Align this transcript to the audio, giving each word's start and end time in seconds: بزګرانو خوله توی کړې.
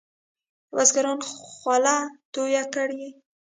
بزګرانو 0.73 1.25
خوله 1.37 1.97
توی 2.33 2.61
کړې. 2.73 3.05